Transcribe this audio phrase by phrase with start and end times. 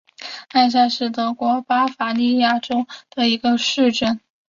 [0.49, 4.19] 艾夏是德国巴伐利亚州的一个市镇。